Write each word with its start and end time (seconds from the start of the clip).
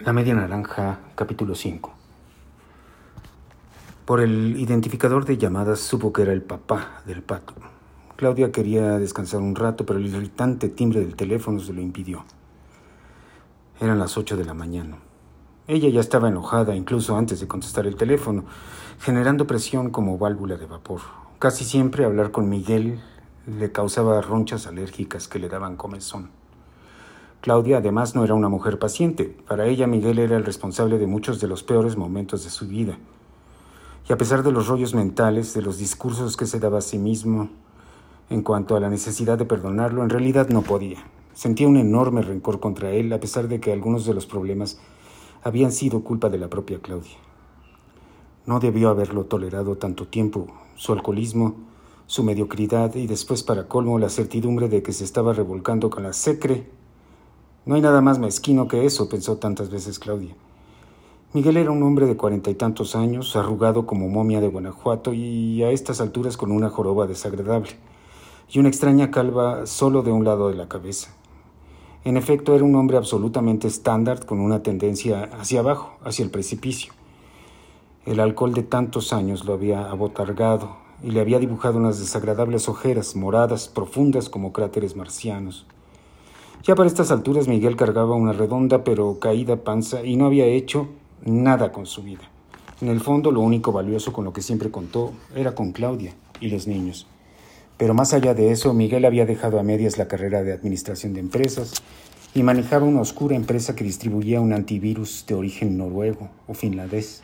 La 0.00 0.12
Media 0.12 0.34
Naranja, 0.34 0.98
capítulo 1.14 1.54
5. 1.54 1.90
Por 4.04 4.20
el 4.20 4.60
identificador 4.60 5.24
de 5.24 5.38
llamadas 5.38 5.80
supo 5.80 6.12
que 6.12 6.20
era 6.20 6.34
el 6.34 6.42
papá 6.42 7.00
del 7.06 7.22
pato. 7.22 7.54
Claudia 8.16 8.52
quería 8.52 8.98
descansar 8.98 9.40
un 9.40 9.56
rato, 9.56 9.86
pero 9.86 9.98
el 9.98 10.04
irritante 10.04 10.68
timbre 10.68 11.00
del 11.00 11.16
teléfono 11.16 11.60
se 11.60 11.72
lo 11.72 11.80
impidió. 11.80 12.26
Eran 13.80 13.98
las 13.98 14.18
ocho 14.18 14.36
de 14.36 14.44
la 14.44 14.52
mañana. 14.52 14.98
Ella 15.66 15.88
ya 15.88 16.00
estaba 16.00 16.28
enojada, 16.28 16.76
incluso 16.76 17.16
antes 17.16 17.40
de 17.40 17.48
contestar 17.48 17.86
el 17.86 17.96
teléfono, 17.96 18.44
generando 19.00 19.46
presión 19.46 19.88
como 19.88 20.18
válvula 20.18 20.58
de 20.58 20.66
vapor. 20.66 21.00
Casi 21.38 21.64
siempre 21.64 22.04
hablar 22.04 22.32
con 22.32 22.50
Miguel 22.50 23.00
le 23.46 23.72
causaba 23.72 24.20
ronchas 24.20 24.66
alérgicas 24.66 25.26
que 25.26 25.38
le 25.38 25.48
daban 25.48 25.76
comezón. 25.76 26.35
Claudia 27.46 27.76
además 27.76 28.16
no 28.16 28.24
era 28.24 28.34
una 28.34 28.48
mujer 28.48 28.80
paciente. 28.80 29.36
Para 29.46 29.68
ella 29.68 29.86
Miguel 29.86 30.18
era 30.18 30.36
el 30.36 30.44
responsable 30.44 30.98
de 30.98 31.06
muchos 31.06 31.40
de 31.40 31.46
los 31.46 31.62
peores 31.62 31.96
momentos 31.96 32.42
de 32.42 32.50
su 32.50 32.66
vida. 32.66 32.98
Y 34.08 34.12
a 34.12 34.18
pesar 34.18 34.42
de 34.42 34.50
los 34.50 34.66
rollos 34.66 34.96
mentales, 34.96 35.54
de 35.54 35.62
los 35.62 35.78
discursos 35.78 36.36
que 36.36 36.46
se 36.46 36.58
daba 36.58 36.78
a 36.78 36.80
sí 36.80 36.98
mismo 36.98 37.48
en 38.30 38.42
cuanto 38.42 38.74
a 38.74 38.80
la 38.80 38.90
necesidad 38.90 39.38
de 39.38 39.44
perdonarlo, 39.44 40.02
en 40.02 40.10
realidad 40.10 40.48
no 40.48 40.62
podía. 40.62 40.98
Sentía 41.34 41.68
un 41.68 41.76
enorme 41.76 42.22
rencor 42.22 42.58
contra 42.58 42.90
él, 42.90 43.12
a 43.12 43.20
pesar 43.20 43.46
de 43.46 43.60
que 43.60 43.72
algunos 43.72 44.06
de 44.06 44.14
los 44.14 44.26
problemas 44.26 44.80
habían 45.44 45.70
sido 45.70 46.02
culpa 46.02 46.28
de 46.28 46.38
la 46.38 46.48
propia 46.48 46.80
Claudia. 46.80 47.16
No 48.44 48.58
debió 48.58 48.88
haberlo 48.88 49.26
tolerado 49.26 49.76
tanto 49.76 50.08
tiempo, 50.08 50.48
su 50.74 50.92
alcoholismo, 50.92 51.54
su 52.08 52.24
mediocridad 52.24 52.96
y 52.96 53.06
después 53.06 53.44
para 53.44 53.68
colmo 53.68 54.00
la 54.00 54.08
certidumbre 54.08 54.68
de 54.68 54.82
que 54.82 54.92
se 54.92 55.04
estaba 55.04 55.32
revolcando 55.32 55.90
con 55.90 56.02
la 56.02 56.12
secre 56.12 56.66
no 57.66 57.74
hay 57.74 57.80
nada 57.80 58.00
más 58.00 58.20
mezquino 58.20 58.68
que 58.68 58.86
eso, 58.86 59.08
pensó 59.08 59.38
tantas 59.38 59.70
veces 59.70 59.98
Claudia. 59.98 60.34
Miguel 61.32 61.56
era 61.56 61.72
un 61.72 61.82
hombre 61.82 62.06
de 62.06 62.16
cuarenta 62.16 62.48
y 62.48 62.54
tantos 62.54 62.94
años, 62.94 63.34
arrugado 63.34 63.86
como 63.86 64.08
momia 64.08 64.40
de 64.40 64.46
Guanajuato 64.46 65.12
y 65.12 65.64
a 65.64 65.70
estas 65.70 66.00
alturas 66.00 66.36
con 66.36 66.52
una 66.52 66.70
joroba 66.70 67.08
desagradable 67.08 67.70
y 68.48 68.60
una 68.60 68.68
extraña 68.68 69.10
calva 69.10 69.66
solo 69.66 70.02
de 70.02 70.12
un 70.12 70.24
lado 70.24 70.48
de 70.48 70.54
la 70.54 70.68
cabeza. 70.68 71.10
En 72.04 72.16
efecto, 72.16 72.54
era 72.54 72.64
un 72.64 72.76
hombre 72.76 72.98
absolutamente 72.98 73.66
estándar 73.66 74.24
con 74.24 74.38
una 74.38 74.62
tendencia 74.62 75.24
hacia 75.40 75.58
abajo, 75.58 75.98
hacia 76.04 76.24
el 76.24 76.30
precipicio. 76.30 76.92
El 78.04 78.20
alcohol 78.20 78.54
de 78.54 78.62
tantos 78.62 79.12
años 79.12 79.44
lo 79.44 79.54
había 79.54 79.90
abotargado 79.90 80.76
y 81.02 81.10
le 81.10 81.20
había 81.20 81.40
dibujado 81.40 81.78
unas 81.78 81.98
desagradables 81.98 82.68
ojeras 82.68 83.16
moradas 83.16 83.66
profundas 83.66 84.28
como 84.28 84.52
cráteres 84.52 84.94
marcianos. 84.94 85.66
Ya 86.66 86.74
para 86.74 86.88
estas 86.88 87.12
alturas 87.12 87.46
Miguel 87.46 87.76
cargaba 87.76 88.16
una 88.16 88.32
redonda 88.32 88.82
pero 88.82 89.20
caída 89.20 89.54
panza 89.54 90.04
y 90.04 90.16
no 90.16 90.26
había 90.26 90.46
hecho 90.46 90.88
nada 91.24 91.70
con 91.70 91.86
su 91.86 92.02
vida. 92.02 92.22
En 92.80 92.88
el 92.88 93.00
fondo 93.00 93.30
lo 93.30 93.40
único 93.40 93.70
valioso 93.70 94.12
con 94.12 94.24
lo 94.24 94.32
que 94.32 94.42
siempre 94.42 94.72
contó 94.72 95.12
era 95.36 95.54
con 95.54 95.70
Claudia 95.70 96.14
y 96.40 96.48
los 96.48 96.66
niños. 96.66 97.06
Pero 97.76 97.94
más 97.94 98.12
allá 98.14 98.34
de 98.34 98.50
eso, 98.50 98.74
Miguel 98.74 99.04
había 99.04 99.26
dejado 99.26 99.60
a 99.60 99.62
medias 99.62 99.96
la 99.96 100.08
carrera 100.08 100.42
de 100.42 100.52
administración 100.52 101.14
de 101.14 101.20
empresas 101.20 101.72
y 102.34 102.42
manejaba 102.42 102.84
una 102.84 103.00
oscura 103.00 103.36
empresa 103.36 103.76
que 103.76 103.84
distribuía 103.84 104.40
un 104.40 104.52
antivirus 104.52 105.24
de 105.28 105.36
origen 105.36 105.78
noruego 105.78 106.30
o 106.48 106.54
finlandés. 106.54 107.22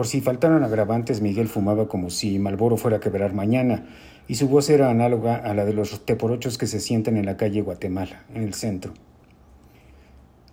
Por 0.00 0.06
si 0.06 0.22
faltaran 0.22 0.64
agravantes, 0.64 1.20
Miguel 1.20 1.46
fumaba 1.46 1.86
como 1.86 2.08
si 2.08 2.38
Malboro 2.38 2.78
fuera 2.78 2.96
a 2.96 3.00
quebrar 3.00 3.34
mañana 3.34 3.84
y 4.28 4.36
su 4.36 4.48
voz 4.48 4.70
era 4.70 4.88
análoga 4.88 5.36
a 5.36 5.52
la 5.52 5.66
de 5.66 5.74
los 5.74 6.06
teporochos 6.06 6.56
que 6.56 6.66
se 6.66 6.80
sientan 6.80 7.18
en 7.18 7.26
la 7.26 7.36
calle 7.36 7.60
Guatemala, 7.60 8.24
en 8.34 8.42
el 8.42 8.54
centro. 8.54 8.94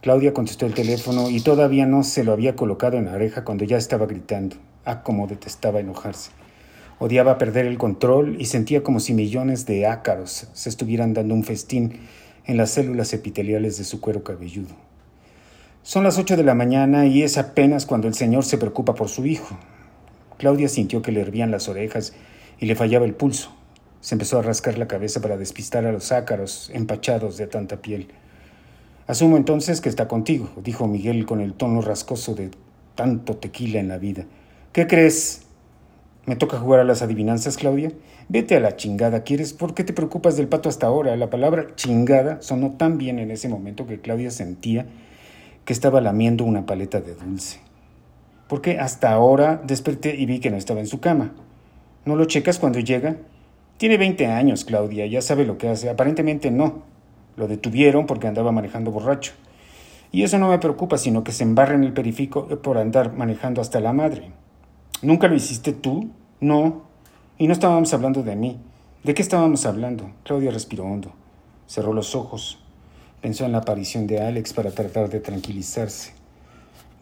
Claudia 0.01 0.33
contestó 0.33 0.65
el 0.65 0.73
teléfono 0.73 1.29
y 1.29 1.39
todavía 1.39 1.85
no 1.85 2.03
se 2.03 2.25
lo 2.25 2.33
había 2.33 2.57
colocado 2.57 2.97
en 2.97 3.05
la 3.05 3.13
oreja 3.13 3.45
cuando 3.45 3.63
ya 3.63 3.77
estaba 3.77 4.05
gritando. 4.05 4.57
Ah, 4.83 5.01
cómo 5.01 5.27
detestaba 5.27 5.79
enojarse. 5.79 6.31
Odiaba 6.99 7.37
perder 7.37 7.67
el 7.67 7.77
control 7.77 8.35
y 8.41 8.47
sentía 8.47 8.83
como 8.83 8.99
si 8.99 9.13
millones 9.13 9.65
de 9.65 9.87
ácaros 9.87 10.49
se 10.51 10.67
estuvieran 10.67 11.13
dando 11.13 11.33
un 11.33 11.45
festín 11.45 12.01
en 12.43 12.57
las 12.57 12.71
células 12.71 13.13
epiteliales 13.13 13.77
de 13.77 13.85
su 13.85 14.01
cuero 14.01 14.25
cabelludo. 14.25 14.86
Son 15.87 16.03
las 16.03 16.17
ocho 16.17 16.35
de 16.35 16.43
la 16.43 16.53
mañana 16.53 17.05
y 17.05 17.23
es 17.23 17.37
apenas 17.37 17.85
cuando 17.85 18.09
el 18.09 18.13
señor 18.13 18.43
se 18.43 18.57
preocupa 18.57 18.93
por 18.93 19.07
su 19.07 19.25
hijo. 19.25 19.57
Claudia 20.37 20.67
sintió 20.67 21.01
que 21.01 21.13
le 21.13 21.21
hervían 21.21 21.49
las 21.49 21.69
orejas 21.69 22.11
y 22.59 22.65
le 22.65 22.75
fallaba 22.75 23.05
el 23.05 23.13
pulso. 23.13 23.55
Se 24.01 24.15
empezó 24.15 24.37
a 24.37 24.41
rascar 24.41 24.77
la 24.77 24.89
cabeza 24.89 25.21
para 25.21 25.37
despistar 25.37 25.85
a 25.85 25.93
los 25.93 26.11
ácaros 26.11 26.69
empachados 26.73 27.37
de 27.37 27.47
tanta 27.47 27.77
piel. 27.77 28.09
Asumo 29.07 29.37
entonces 29.37 29.79
que 29.79 29.87
está 29.87 30.09
contigo, 30.09 30.49
dijo 30.61 30.87
Miguel 30.87 31.25
con 31.25 31.39
el 31.39 31.53
tono 31.53 31.79
rascoso 31.79 32.35
de 32.35 32.51
tanto 32.95 33.37
tequila 33.37 33.79
en 33.79 33.87
la 33.87 33.97
vida. 33.97 34.25
¿Qué 34.73 34.87
crees? 34.87 35.43
¿Me 36.25 36.35
toca 36.35 36.59
jugar 36.59 36.81
a 36.81 36.83
las 36.83 37.01
adivinanzas, 37.01 37.55
Claudia? 37.55 37.93
Vete 38.27 38.57
a 38.57 38.59
la 38.59 38.75
chingada, 38.75 39.23
¿quieres? 39.23 39.53
¿Por 39.53 39.73
qué 39.73 39.85
te 39.85 39.93
preocupas 39.93 40.35
del 40.35 40.49
pato 40.49 40.67
hasta 40.67 40.85
ahora? 40.85 41.15
La 41.15 41.29
palabra 41.29 41.67
chingada 41.77 42.41
sonó 42.41 42.71
tan 42.71 42.97
bien 42.97 43.19
en 43.19 43.31
ese 43.31 43.47
momento 43.47 43.87
que 43.87 44.01
Claudia 44.01 44.31
sentía 44.31 44.85
que 45.67 45.73
estaba 45.73 45.99
lamiendo 45.99 46.45
una 46.45 46.65
paleta 46.65 47.01
de 47.01 47.13
dulce. 47.13 47.59
Porque 48.47 48.79
hasta 48.79 49.11
ahora 49.11 49.61
desperté 49.65 50.15
y 50.15 50.25
vi 50.25 50.39
que 50.39 50.49
no 50.49 50.55
estaba 50.55 50.79
en 50.79 50.87
su 50.87 51.01
cama. 51.01 51.33
¿No 52.05 52.15
lo 52.15 52.23
checas 52.23 52.57
cuando 52.57 52.79
llega? 52.79 53.17
Tiene 53.75 53.97
20 53.97 54.27
años, 54.27 54.63
Claudia, 54.63 55.05
ya 55.07 55.21
sabe 55.21 55.45
lo 55.45 55.57
que 55.57 55.67
hace. 55.67 55.89
Aparentemente 55.89 56.51
no. 56.51 56.83
Lo 57.35 57.49
detuvieron 57.49 58.05
porque 58.05 58.27
andaba 58.27 58.53
manejando 58.53 58.91
borracho. 58.91 59.33
Y 60.09 60.23
eso 60.23 60.37
no 60.39 60.47
me 60.47 60.57
preocupa, 60.59 60.97
sino 60.97 61.25
que 61.25 61.33
se 61.33 61.43
embarra 61.43 61.75
en 61.75 61.83
el 61.83 61.91
perifico 61.91 62.47
por 62.61 62.77
andar 62.77 63.11
manejando 63.11 63.59
hasta 63.59 63.81
la 63.81 63.91
madre. 63.91 64.31
¿Nunca 65.01 65.27
lo 65.27 65.35
hiciste 65.35 65.73
tú? 65.73 66.11
No. 66.39 66.83
Y 67.37 67.47
no 67.47 67.51
estábamos 67.51 67.93
hablando 67.93 68.23
de 68.23 68.37
mí. 68.37 68.57
¿De 69.03 69.13
qué 69.13 69.21
estábamos 69.21 69.65
hablando? 69.65 70.11
Claudia 70.23 70.49
respiró 70.49 70.85
hondo. 70.85 71.11
Cerró 71.65 71.91
los 71.91 72.15
ojos. 72.15 72.63
Pensó 73.21 73.45
en 73.45 73.51
la 73.51 73.59
aparición 73.59 74.07
de 74.07 74.21
Alex 74.21 74.53
para 74.53 74.71
tratar 74.71 75.09
de 75.09 75.19
tranquilizarse. 75.19 76.11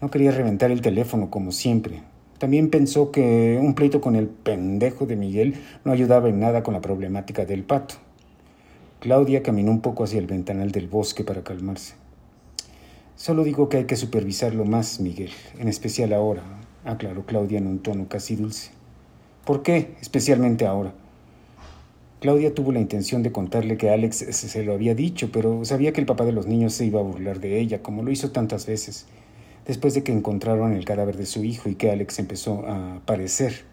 No 0.02 0.10
quería 0.10 0.32
reventar 0.32 0.72
el 0.72 0.82
teléfono 0.82 1.30
como 1.30 1.52
siempre, 1.52 2.02
también 2.38 2.70
pensó 2.70 3.12
que 3.12 3.58
un 3.62 3.76
pleito 3.76 4.02
con 4.02 4.16
el 4.16 4.28
pendejo 4.28 5.06
de 5.06 5.16
Miguel 5.16 5.56
no 5.86 5.94
ayudaba 5.94 6.28
en 6.28 6.40
nada 6.40 6.64
con 6.64 6.74
la 6.74 6.82
problemática 6.82 7.46
del 7.46 7.64
pato. 7.64 7.96
Claudia 9.00 9.42
caminó 9.42 9.72
un 9.72 9.80
poco 9.80 10.04
hacia 10.04 10.20
el 10.20 10.28
ventanal 10.28 10.72
del 10.72 10.88
bosque 10.88 11.24
para 11.24 11.44
calmarse. 11.44 11.96
Solo 13.16 13.46
digo 13.46 13.70
que 13.70 13.78
hay 13.78 13.86
que 13.86 13.96
supervisarlo 13.96 14.66
más, 14.66 15.00
Miguel, 15.00 15.32
en 15.58 15.70
especial 15.70 16.12
ahora, 16.12 16.44
aclaró 16.84 17.26
Claudia 17.26 17.60
en 17.60 17.68
un 17.68 17.80
tono 17.80 18.10
casi 18.10 18.36
dulce. 18.36 18.72
¿Por 19.46 19.64
qué, 19.64 19.96
especialmente 20.02 20.66
ahora? 20.66 20.94
Claudia 22.26 22.56
tuvo 22.56 22.72
la 22.72 22.80
intención 22.80 23.22
de 23.22 23.32
contarle 23.32 23.78
que 23.78 23.92
Alex 23.92 24.16
se 24.18 24.64
lo 24.64 24.74
había 24.74 24.96
dicho, 24.96 25.30
pero 25.32 25.64
sabía 25.64 25.94
que 25.94 26.02
el 26.02 26.08
papá 26.08 26.26
de 26.26 26.32
los 26.32 26.48
niños 26.48 26.74
se 26.74 26.84
iba 26.84 27.00
a 27.00 27.04
burlar 27.04 27.40
de 27.40 27.60
ella, 27.60 27.84
como 27.84 28.02
lo 28.02 28.10
hizo 28.10 28.32
tantas 28.32 28.66
veces 28.66 29.06
después 29.68 29.94
de 29.94 30.02
que 30.02 30.12
encontraron 30.12 30.74
el 30.74 30.86
cadáver 30.86 31.18
de 31.18 31.28
su 31.28 31.44
hijo 31.44 31.70
y 31.70 31.76
que 31.76 31.92
Alex 31.92 32.18
empezó 32.18 32.66
a 32.66 32.96
aparecer. 32.96 33.66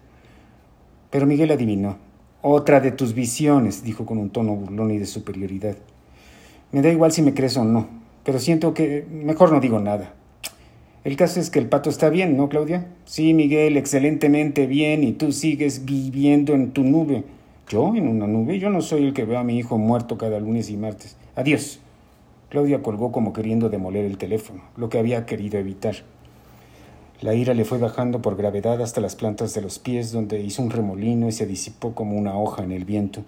Pero 1.09 1.25
Miguel 1.25 1.49
adivinó. 1.49 1.97
Otra 2.43 2.79
de 2.79 2.91
tus 2.91 3.15
visiones, 3.15 3.83
dijo 3.83 4.05
con 4.05 4.19
un 4.19 4.29
tono 4.29 4.55
burlón 4.55 4.91
y 4.91 4.99
de 4.99 5.07
superioridad. 5.07 5.75
Me 6.71 6.83
da 6.83 6.91
igual 6.91 7.11
si 7.11 7.23
me 7.23 7.33
crees 7.33 7.57
o 7.57 7.63
no, 7.63 7.87
pero 8.23 8.37
siento 8.37 8.75
que 8.75 9.03
mejor 9.09 9.51
no 9.51 9.61
digo 9.61 9.79
nada. 9.79 10.13
El 11.03 11.15
caso 11.15 11.39
es 11.39 11.49
que 11.49 11.57
el 11.57 11.69
pato 11.69 11.89
está 11.89 12.11
bien, 12.11 12.37
¿no, 12.37 12.49
Claudia? 12.49 12.85
Sí, 13.05 13.33
Miguel, 13.33 13.77
excelentemente 13.77 14.67
bien, 14.67 15.03
y 15.03 15.13
tú 15.13 15.31
sigues 15.31 15.85
viviendo 15.85 16.53
en 16.53 16.69
tu 16.69 16.83
nube. 16.83 17.23
¿Yo? 17.69 17.95
¿En 17.95 18.07
una 18.07 18.27
nube? 18.27 18.59
Yo 18.59 18.69
no 18.69 18.81
soy 18.81 19.05
el 19.05 19.13
que 19.13 19.25
veo 19.25 19.39
a 19.39 19.43
mi 19.43 19.57
hijo 19.57 19.77
muerto 19.77 20.17
cada 20.17 20.39
lunes 20.39 20.69
y 20.69 20.77
martes. 20.77 21.15
Adiós. 21.35 21.79
Claudia 22.49 22.83
colgó 22.83 23.11
como 23.11 23.33
queriendo 23.33 23.69
demoler 23.69 24.05
el 24.05 24.19
teléfono, 24.19 24.61
lo 24.77 24.89
que 24.89 24.99
había 24.99 25.25
querido 25.25 25.57
evitar. 25.57 25.95
La 27.19 27.33
ira 27.33 27.53
le 27.53 27.65
fue 27.65 27.79
bajando 27.79 28.21
por 28.21 28.35
gravedad 28.35 28.81
hasta 28.81 29.01
las 29.01 29.15
plantas 29.15 29.53
de 29.53 29.61
los 29.61 29.79
pies, 29.79 30.11
donde 30.11 30.41
hizo 30.41 30.61
un 30.61 30.69
remolino 30.69 31.27
y 31.27 31.31
se 31.31 31.47
disipó 31.47 31.95
como 31.95 32.15
una 32.15 32.37
hoja 32.37 32.63
en 32.63 32.71
el 32.71 32.85
viento. 32.85 33.23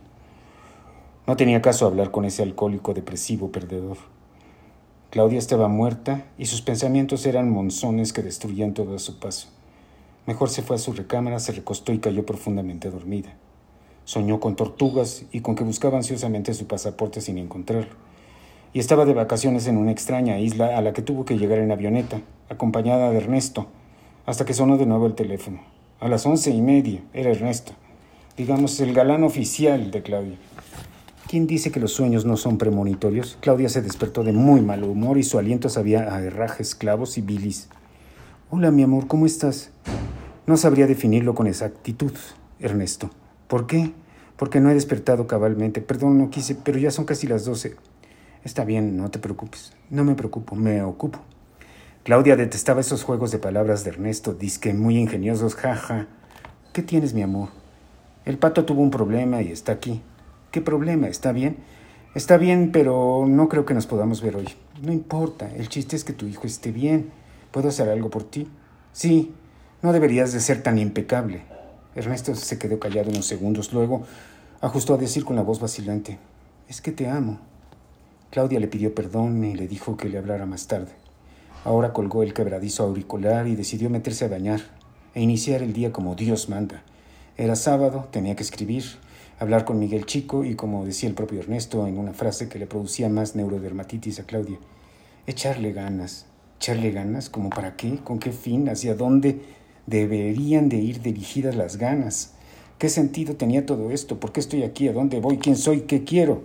No 1.26 1.36
tenía 1.38 1.62
caso 1.62 1.88
hablar 1.88 2.12
con 2.12 2.26
ese 2.26 2.44
alcohólico 2.44 2.94
depresivo 2.94 3.52
perdedor. 3.52 3.98
Claudia 5.10 5.40
estaba 5.40 5.70
muerta 5.70 6.26
y 6.38 6.46
sus 6.46 6.62
pensamientos 6.62 7.26
eran 7.26 7.50
monzones 7.50 8.14
que 8.14 8.22
destruían 8.22 8.74
todo 8.74 8.96
a 8.96 9.00
su 9.00 9.18
paso. 9.18 9.48
Mejor 10.28 10.50
se 10.50 10.62
fue 10.62 10.76
a 10.76 10.80
su 10.80 10.94
recámara, 10.94 11.40
se 11.40 11.54
recostó 11.54 11.94
y 11.94 12.00
cayó 12.00 12.26
profundamente 12.26 12.92
dormida. 12.92 13.34
Soñó 14.06 14.40
con 14.40 14.56
tortugas 14.56 15.26
y 15.32 15.42
con 15.42 15.56
que 15.56 15.64
buscaba 15.64 15.98
ansiosamente 15.98 16.54
su 16.54 16.66
pasaporte 16.66 17.22
sin 17.22 17.38
encontrarlo 17.38 18.06
y 18.76 18.80
estaba 18.80 19.06
de 19.06 19.14
vacaciones 19.14 19.68
en 19.68 19.78
una 19.78 19.94
extraña 19.94 20.38
isla 20.38 20.78
a 20.78 20.82
la 20.82 20.92
que 20.92 21.02
tuvo 21.02 21.24
que 21.24 21.38
llegar 21.38 21.60
en 21.60 21.72
avioneta, 21.72 22.20
acompañada 22.50 23.10
de 23.10 23.20
Ernesto, 23.20 23.68
hasta 24.26 24.44
que 24.44 24.54
sonó 24.54 24.78
de 24.78 24.86
nuevo 24.86 25.06
el 25.06 25.16
teléfono. 25.16 25.62
A 26.02 26.10
las 26.10 26.26
once 26.26 26.52
y 26.52 26.60
media 26.60 27.02
era 27.14 27.32
Ernesto, 27.32 27.72
digamos 28.36 28.78
el 28.82 28.94
galán 28.94 29.24
oficial 29.24 29.92
de 29.92 30.04
Claudia. 30.04 30.36
¿Quién 31.26 31.48
dice 31.48 31.72
que 31.72 31.80
los 31.80 31.94
sueños 31.94 32.26
no 32.26 32.36
son 32.36 32.58
premonitorios? 32.58 33.38
Claudia 33.40 33.70
se 33.70 33.82
despertó 33.82 34.26
de 34.26 34.34
muy 34.34 34.60
mal 34.60 34.84
humor 34.84 35.18
y 35.18 35.24
su 35.24 35.40
aliento 35.40 35.70
sabía 35.70 36.14
a 36.14 36.22
herrajes, 36.22 36.76
clavos 36.76 37.18
y 37.18 37.22
bilis. 37.22 37.70
Hola, 38.50 38.72
mi 38.72 38.84
amor, 38.84 39.08
¿cómo 39.08 39.26
estás? 39.26 39.72
No 40.48 40.58
sabría 40.58 40.86
definirlo 40.86 41.34
con 41.34 41.48
exactitud, 41.48 42.12
Ernesto. 42.60 43.10
¿Por 43.48 43.68
qué? 43.68 43.94
Porque 44.38 44.60
no 44.60 44.70
he 44.70 44.74
despertado 44.74 45.28
cabalmente. 45.28 45.82
Perdón, 45.82 46.18
no 46.18 46.30
quise, 46.30 46.56
pero 46.56 46.78
ya 46.78 46.92
son 46.92 47.06
casi 47.06 47.28
las 47.28 47.46
doce. 47.46 47.76
Está 48.44 48.66
bien, 48.66 48.98
no 48.98 49.10
te 49.10 49.20
preocupes. 49.20 49.74
No 49.90 50.04
me 50.04 50.16
preocupo, 50.16 50.56
me 50.56 50.82
ocupo. 50.84 51.20
Claudia 52.04 52.36
detestaba 52.36 52.82
esos 52.82 53.04
juegos 53.04 53.32
de 53.32 53.40
palabras 53.40 53.84
de 53.84 53.90
Ernesto, 53.90 54.34
disque 54.34 54.74
muy 54.74 54.98
ingeniosos, 54.98 55.56
jaja. 55.56 56.08
¿Qué 56.72 56.84
tienes, 56.84 57.14
mi 57.14 57.24
amor? 57.24 57.50
El 58.26 58.38
pato 58.38 58.66
tuvo 58.66 58.82
un 58.82 58.92
problema 58.92 59.42
y 59.42 59.52
está 59.52 59.72
aquí. 59.72 60.02
¿Qué 60.52 60.62
problema? 60.62 61.08
¿Está 61.08 61.32
bien? 61.32 61.58
Está 62.14 62.38
bien, 62.38 62.72
pero 62.72 63.26
no 63.28 63.50
creo 63.50 63.66
que 63.66 63.74
nos 63.74 63.88
podamos 63.88 64.22
ver 64.22 64.36
hoy. 64.36 64.50
No 64.82 64.94
importa, 64.94 65.50
el 65.56 65.68
chiste 65.68 65.96
es 65.96 66.04
que 66.04 66.14
tu 66.14 66.28
hijo 66.28 66.46
esté 66.46 66.72
bien. 66.72 67.12
¿Puedo 67.52 67.70
hacer 67.70 67.90
algo 67.90 68.10
por 68.10 68.24
ti? 68.24 68.48
Sí, 68.94 69.34
no 69.82 69.92
deberías 69.92 70.32
de 70.34 70.40
ser 70.40 70.62
tan 70.62 70.78
impecable. 70.78 71.44
Ernesto 71.96 72.36
se 72.36 72.60
quedó 72.60 72.78
callado 72.78 73.10
unos 73.10 73.26
segundos, 73.26 73.72
luego 73.72 74.04
ajustó 74.60 74.96
a 74.96 74.98
decir 74.98 75.24
con 75.24 75.38
la 75.38 75.44
voz 75.44 75.62
vacilante, 75.62 76.20
es 76.68 76.82
que 76.82 76.92
te 76.92 77.08
amo. 77.08 77.40
Claudia 78.32 78.60
le 78.60 78.68
pidió 78.68 78.94
perdón 78.94 79.44
y 79.46 79.56
le 79.56 79.68
dijo 79.68 79.96
que 79.96 80.10
le 80.10 80.18
hablara 80.18 80.46
más 80.46 80.68
tarde. 80.68 80.92
Ahora 81.64 81.94
colgó 81.94 82.22
el 82.22 82.34
quebradizo 82.34 82.84
auricular 82.84 83.48
y 83.48 83.56
decidió 83.56 83.90
meterse 83.90 84.26
a 84.26 84.28
bañar 84.28 84.62
e 85.14 85.22
iniciar 85.22 85.64
el 85.64 85.72
día 85.72 85.94
como 85.94 86.16
Dios 86.16 86.50
manda. 86.50 86.84
Era 87.38 87.56
sábado, 87.56 88.10
tenía 88.12 88.36
que 88.36 88.44
escribir, 88.44 88.84
hablar 89.40 89.64
con 89.64 89.80
Miguel 89.80 90.06
Chico 90.06 90.44
y, 90.44 90.56
como 90.56 90.86
decía 90.86 91.08
el 91.08 91.16
propio 91.16 91.40
Ernesto 91.40 91.88
en 91.88 91.98
una 91.98 92.14
frase 92.14 92.50
que 92.50 92.60
le 92.60 92.68
producía 92.68 93.08
más 93.08 93.36
neurodermatitis 93.36 94.20
a 94.20 94.26
Claudia, 94.26 94.58
echarle 95.28 95.72
ganas. 95.72 96.26
¿Echarle 96.58 96.92
ganas? 96.92 97.30
¿Cómo 97.30 97.50
para 97.50 97.76
qué? 97.76 97.98
¿Con 98.04 98.20
qué 98.20 98.32
fin? 98.32 98.70
¿Hacia 98.70 98.96
dónde 98.96 99.42
deberían 99.88 100.70
de 100.70 100.78
ir 100.78 101.02
dirigidas 101.02 101.56
las 101.56 101.78
ganas? 101.78 102.34
¿Qué 102.78 102.90
sentido 102.90 103.36
tenía 103.36 103.66
todo 103.66 103.92
esto? 103.92 104.20
¿Por 104.20 104.32
qué 104.32 104.40
estoy 104.40 104.64
aquí? 104.64 104.88
¿A 104.88 104.94
dónde 104.94 105.20
voy? 105.20 105.38
¿Quién 105.38 105.56
soy? 105.56 105.82
¿Qué 105.82 106.04
quiero? 106.04 106.44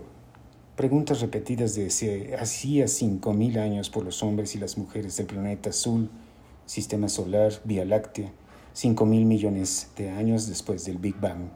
Preguntas 0.76 1.20
repetidas 1.20 1.74
desde 1.74 2.36
hacía 2.36 2.88
cinco 2.88 3.34
mil 3.34 3.58
años 3.58 3.90
por 3.90 4.04
los 4.04 4.22
hombres 4.22 4.54
y 4.54 4.58
las 4.58 4.78
mujeres 4.78 5.16
del 5.16 5.26
planeta 5.26 5.70
azul, 5.70 6.08
sistema 6.66 7.08
solar, 7.08 7.52
Vía 7.64 7.84
Láctea, 7.84 8.32
cinco 8.72 9.04
mil 9.04 9.26
millones 9.26 9.88
de 9.96 10.10
años 10.10 10.46
después 10.46 10.84
del 10.84 10.98
Big 10.98 11.20
Bang. 11.20 11.50